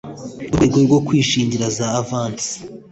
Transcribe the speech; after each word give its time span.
urwego 0.55 0.77
rwo 0.87 0.99
kwishingira 1.07 1.65
za 1.77 1.87
avansi 2.01 2.51